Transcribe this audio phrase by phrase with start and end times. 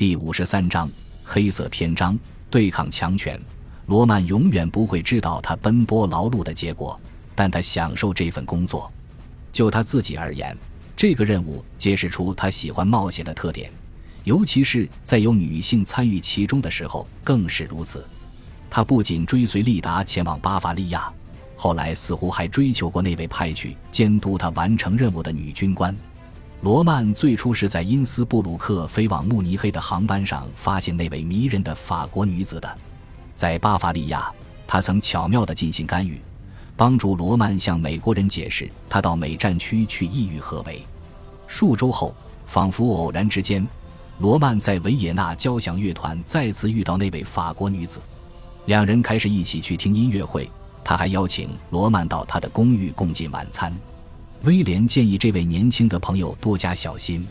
[0.00, 0.90] 第五十三章
[1.22, 2.18] 黑色篇章：
[2.48, 3.38] 对抗强权。
[3.84, 6.98] 罗曼永远不会知道他奔波劳碌的结果，
[7.34, 8.90] 但他享受这份工作。
[9.52, 10.56] 就他自己而言，
[10.96, 13.70] 这个任务揭示出他喜欢冒险的特点，
[14.24, 18.02] 尤其是在有女性参与其中的时候更是如此。
[18.70, 21.12] 他不仅追随利达前往巴伐利亚，
[21.56, 25.94] 后来似乎还追求过那位派去监督他完成任务的女军官。
[26.62, 32.78] 罗曼最初是在因斯布鲁克飞往慕尼黑的航班上发现那位迷人的法国女子的。
[33.34, 34.30] 在巴伐利亚，
[34.66, 36.20] 他曾巧妙地进行干预，
[36.76, 40.84] 帮助罗曼向美国人解释他到美战区去意欲何为。
[41.46, 43.66] 数周后，仿佛偶然之间，
[44.18, 48.00] 罗曼在维也纳交响乐团再次遇到那位法国女子，
[48.66, 50.50] 两人开始一起去听音乐会。
[50.84, 53.74] 他还邀请罗曼到他的公寓共进晚餐。
[54.44, 57.26] 威廉建议这位年轻的朋友多加小心。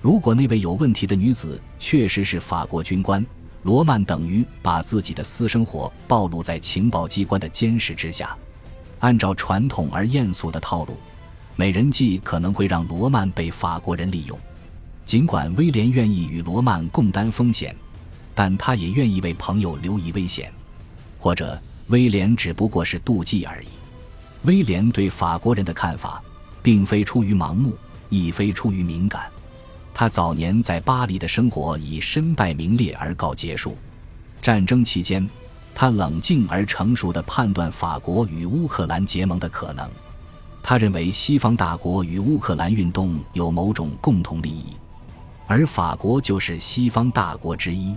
[0.00, 3.24] 如果那位有问题的女子确实是法国军官，
[3.62, 8.36] 罗曼等于把自己的私生活暴露在情报机关的监视之下。
[8.98, 10.96] 按照传统而艳俗的套路，
[11.54, 14.36] 美人计可能会让罗曼被法国人利用。
[15.04, 17.76] 尽管威廉愿意与罗曼共担风险，
[18.34, 20.52] 但他也愿意为朋友留意危险。
[21.16, 23.68] 或者，威廉只不过是妒忌而已。
[24.42, 26.20] 威廉对法国人的看法。
[26.62, 27.76] 并非出于盲目，
[28.08, 29.22] 亦非出于敏感。
[29.92, 33.76] 他早年在巴黎的生活以身败名裂而告结束。
[34.40, 35.28] 战争期间，
[35.74, 39.90] 他冷静而成熟地判断法国与乌克兰结盟的可能。
[40.62, 44.76] 他认为西方大国与乌克兰运动有某种共同利益，
[45.46, 47.96] 而法国就是西方大国之一。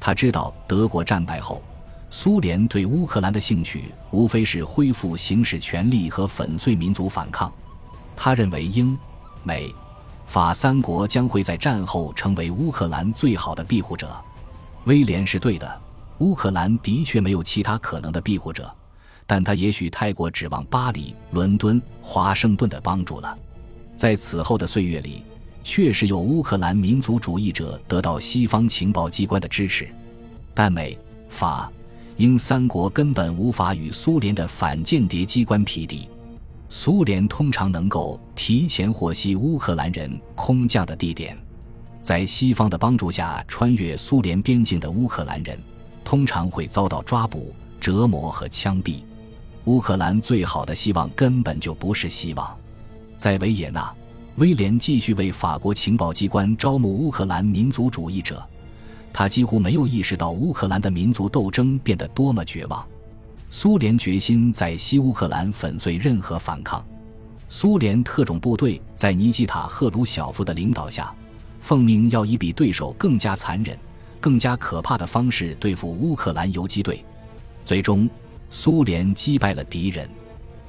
[0.00, 1.62] 他知道德国战败后，
[2.10, 7.52] 苏联对乌克兰的兴趣无非是恢复行使权力和粉碎民族反抗。
[8.24, 8.96] 他认为英、
[9.42, 9.74] 美、
[10.26, 14.08] 法三国将会在战后成为乌克兰最好的庇护者。
[14.84, 15.80] 威廉是对的，
[16.18, 18.72] 乌克兰的确没有其他可能的庇护者，
[19.26, 23.36] 但他也许太过指望巴黎、伦敦、华盛顿的帮助了。
[23.96, 25.24] 在此后的岁月里，
[25.64, 29.88] 确实有乌克兰民族主义者得到西方情报机关的支持，
[30.54, 30.96] 但美、
[31.28, 31.68] 法、
[32.18, 36.08] 英三国根本无法与苏联的反间谍机关匹敌。
[36.74, 41.36] 苏联通常能够提前获悉乌克兰人空降的地点，
[42.00, 45.56] 在西方的帮助下穿越苏联边境的乌克兰人，
[46.02, 49.02] 通常会遭到抓捕、折磨和枪毙。
[49.66, 52.56] 乌克兰最好的希望根本就不是希望。
[53.18, 53.94] 在维也纳，
[54.36, 58.42] 威廉继续为法国情报机关招募乌克兰民族主义者，
[59.12, 62.82] 他几乎没有意识到乌克兰的民族斗争变得多么绝望。
[63.54, 66.82] 苏联决心在西乌克兰粉碎任何反抗。
[67.50, 71.14] 苏联特种部队在尼基塔·赫鲁晓夫的领导下，
[71.60, 73.78] 奉命要以比对手更加残忍、
[74.18, 77.04] 更加可怕的方式对付乌克兰游击队。
[77.62, 78.08] 最终，
[78.48, 80.08] 苏联击败了敌人。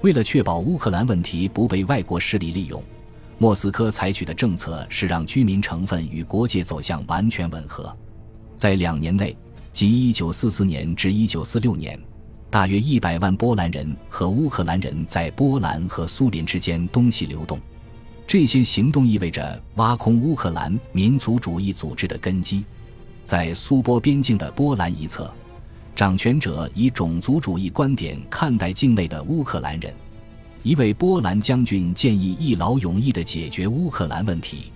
[0.00, 2.82] 为了确保乌克兰问题不被外国势力利用，
[3.38, 7.96] 莫斯科采取的政策是让居民成分与国界走向完全吻合。
[8.56, 9.36] 在两年内，
[9.72, 12.00] 即1944年至1946年。
[12.54, 17.58] 大约一百万波兰人和乌克兰人在波兰和苏联之间东西流动，
[18.28, 22.64] 这些行动意味着挖空乌克兰民族主义组织的根基。
[23.24, 25.34] 在苏波边境的波兰一侧，
[25.96, 29.92] 掌权者以种族主义观点看待境内的乌克兰人。
[30.62, 34.70] 一位波兰将军建议一劳永逸地解决乌克兰问题。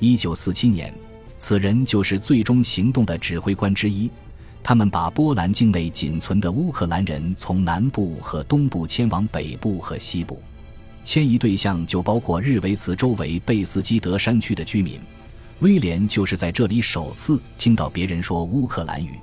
[0.00, 0.92] 一九四七年，
[1.36, 4.10] 此人就是最终行动的指挥官之一。
[4.64, 10.40] 他们把波兰境内仅存的乌克兰人从南部和东部迁往北部和西部，
[11.02, 15.00] 迁移对象就包括日维茨周围贝斯基德山区的居民。
[15.58, 19.18] 威廉就是在这里首次听到别人说乌克兰语。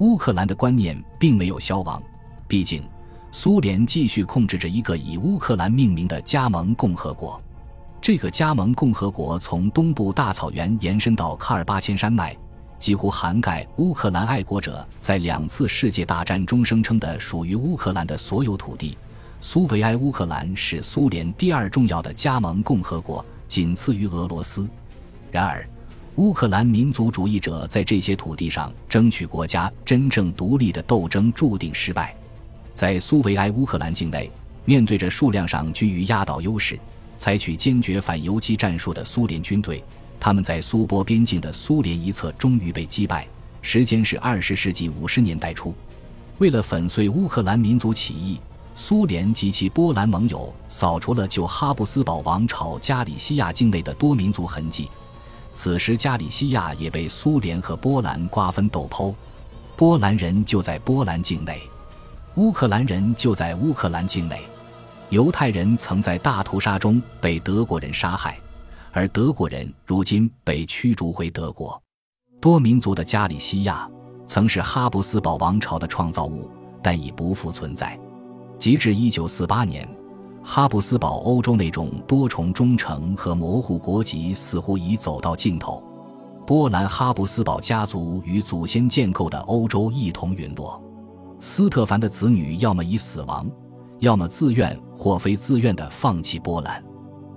[0.00, 2.02] 乌克兰的观念并没有消亡，
[2.48, 2.82] 毕竟
[3.30, 7.40] 苏联继续控制着一个以乌克兰命名的加盟共和国。
[8.00, 12.36] 这个加盟共和国从东部大草原延伸到喀尔巴阡山脉。
[12.84, 18.94] 几乎涵盖乌克兰爱国者在两次世界大战中声称的属于乌克兰的所有土地。
[19.40, 24.68] 苏维埃乌克兰是苏联第二重要的加盟共和国，仅次于俄罗斯。
[25.32, 25.66] 然而，
[26.16, 32.14] 乌克兰民族主义者在这些土地上争取国家真正独立的斗争注定失败。
[32.74, 34.30] 在苏维埃乌克兰境内，
[34.66, 36.78] 面对着数量上居于压倒优势、
[37.16, 39.82] 采取坚决反游击战术的苏联军队。
[40.24, 43.28] 他们在苏波边境的苏联一侧终于被击败，
[43.60, 45.74] 时间是二十世纪五十年代初。
[46.38, 48.40] 为了粉碎乌克兰民族起义，
[48.74, 54.88] 苏联及其波兰盟友扫除了旧哈布斯堡王朝加里西亚境内的多民族痕迹，
[55.52, 59.14] 此时加里西亚也被苏联和波兰瓜分斗剖，
[59.76, 61.60] 波兰人就在波兰境内，
[62.36, 64.40] 乌克兰人就在乌克兰境内。
[65.10, 68.38] 犹太人曾在大屠杀中被德国人杀害，
[68.96, 71.80] 而德国人如今被驱逐回德国。
[72.40, 73.90] 多民族的加里西亚
[74.24, 76.48] 曾是哈布斯堡王朝的创造物，
[76.80, 77.98] 但已不复存在。
[78.56, 79.88] 及至1948年，
[80.44, 85.82] 哈布斯堡欧洲那种多重忠诚和模糊国籍似乎已走到尽头。
[86.46, 90.80] 波兰哈布斯堡家族与祖先建构的欧洲一同陨落。
[91.40, 93.50] 斯特凡的子女要么已死亡。
[93.98, 96.84] 要么自愿或非自愿地放弃波兰，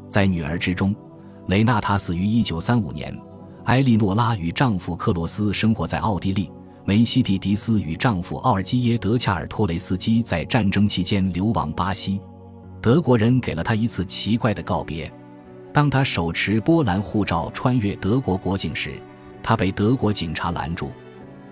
[0.08, 0.94] 在女儿之中，
[1.48, 3.18] 雷纳塔死于1935年，
[3.66, 6.52] 埃莉诺拉与丈夫克罗斯生活在奥地利，
[6.84, 12.20] 梅西蒂迪斯与丈夫奥尔基耶德恰尔托雷斯基在战争期间流亡巴西，
[12.82, 15.10] 德国人给了他一次奇怪的告别，
[15.72, 19.00] 当他手持波兰护照穿越德国国境时，
[19.42, 20.92] 他被德国警察拦住，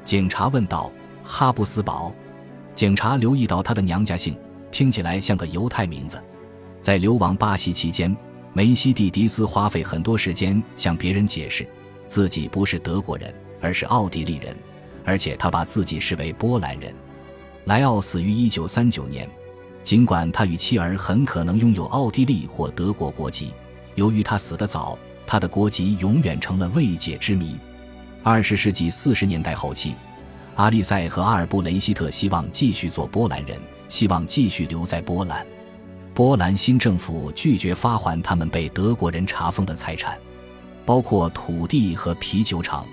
[0.03, 0.91] 警察问道
[1.24, 2.13] ：“哈布斯堡？”
[2.75, 4.38] 警察留意到他的娘家姓。
[4.71, 6.21] 听起来像个犹太名字。
[6.81, 8.13] 在流亡巴西期间，
[8.57, 11.67] 梅西蒂迪斯花费很多时间向别人解释，
[12.07, 14.55] 自己不是德国人，而是奥地利人，
[15.03, 16.95] 而且他把自己视为波兰人。
[17.65, 19.29] 莱奥死于1939年，
[19.83, 23.51] 尽管他与妻儿很可能拥有奥地利或德国国籍，
[23.95, 24.97] 由于他死得早，
[25.27, 27.57] 他的国籍永远成了未解之谜。
[28.23, 29.95] 二十世纪四十年代后期，
[30.55, 33.59] 阿利塞和阿尔布雷希特希望继续做波兰人。
[33.89, 35.45] 希望继续留在波兰。
[36.15, 40.17] 波兰新政府拒绝发还他们被德国人查封的财产，
[40.85, 42.85] 包括土地和啤酒厂。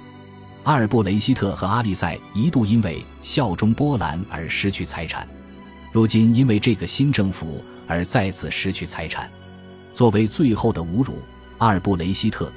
[0.64, 5.24] 阿尔布雷希特和阿利塞一度因为效忠波兰而失去财产，
[5.92, 9.30] 如今因为这个新政府而再次失去财产。
[9.94, 11.14] 作为最后的侮辱，
[11.58, 12.52] 阿尔布雷希特，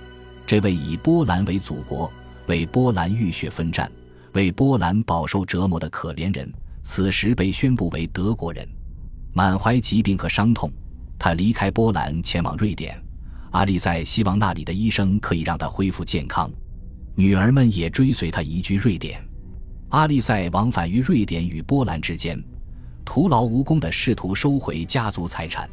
[0.47, 2.12] 这位以波兰为祖国、
[2.47, 3.91] 为波兰浴血奋战、
[4.33, 6.51] 为波兰饱受折磨的可怜人。
[6.81, 8.67] 此时被宣布为德国人，
[9.37, 10.71] 满怀疾病和伤痛，
[11.19, 12.97] 他离开波兰前往瑞典。
[13.51, 16.49] 阿丽塞希望那里的医生可以让他恢复健康，
[17.15, 19.21] 女儿们也追随他移居瑞典。
[19.89, 22.41] 阿丽塞往返于瑞典与波兰之间，
[23.03, 25.69] 徒劳无功地试图收回家族财产。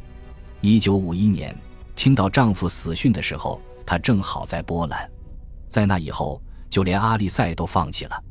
[0.59, 1.55] 一九五一年，
[1.95, 5.09] 听到丈夫死讯的时候，她正好在波兰。
[5.69, 8.23] 在那以后，就连阿丽塞都放弃了。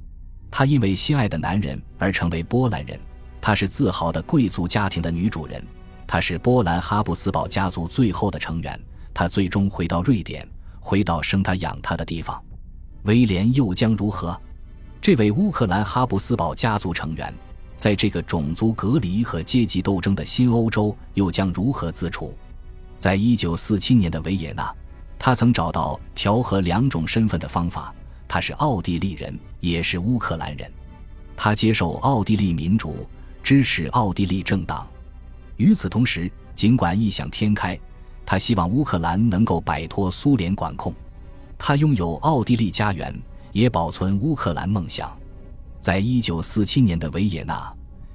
[0.50, 3.00] 她因为心爱的男人而成为波兰人，
[3.42, 5.62] 她是自豪的贵族家庭的女主人，
[6.06, 8.80] 她是波兰哈布斯堡家族最后的成员。
[9.12, 10.48] 她最终回到瑞典，
[10.78, 12.40] 回到生她养她的地方。
[13.02, 14.40] 威廉又将如何？
[15.00, 17.34] 这位乌克兰哈布斯堡家族成员，
[17.76, 22.32] 在这个种族隔离和阶级斗争的新欧洲又将如何自处？
[22.96, 24.72] 在一九四七年的维也纳，
[25.18, 27.92] 他曾找到调和两种身份的方法。
[28.28, 30.72] 他是奥地利人，也是乌克兰人。
[31.36, 33.04] 他接受奥地利民主，
[33.52, 34.88] 支持奥地利政党。
[35.58, 37.78] 与此同时，尽管异想天开，
[38.24, 40.94] 他希望乌克兰能够摆脱苏联管控。
[41.58, 43.14] 他拥有奥地利家园，
[43.52, 45.14] 也保存乌克兰梦想。
[45.82, 47.70] 在一九四七年的维也纳，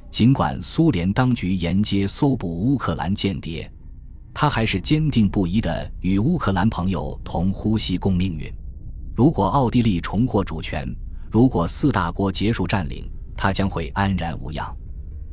[0.09, 3.71] 尽管苏联当局沿街搜捕乌克兰间谍，
[4.33, 8.51] 他还是坚定不移地与乌克兰朋友同呼吸共命运。
[9.15, 10.91] 如果奥地利重获主权，
[11.29, 14.75] 如果四大国结束占领，他将会安然无恙；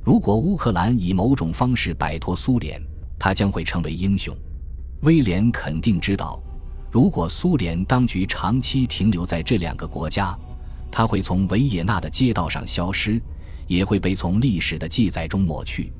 [0.04, 2.78] 如果乌克兰以某种方式摆脱苏联，
[3.18, 4.36] 他将会成为英雄。
[5.00, 6.38] 威廉肯定知道，
[6.90, 10.38] 如果苏联当局长期停留在这两个国家，
[10.90, 13.18] 他会从维也纳的街道上消失，
[13.66, 15.90] 也会被从历史的记载中抹去。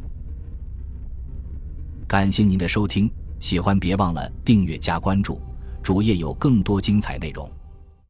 [2.06, 5.40] 感谢您的收听，喜欢别忘了订阅加关注，
[5.82, 7.50] 主页有更多精彩内容。